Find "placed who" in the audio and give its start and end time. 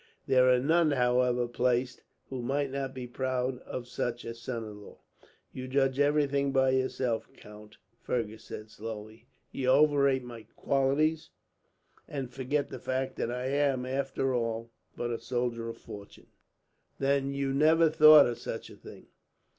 1.47-2.41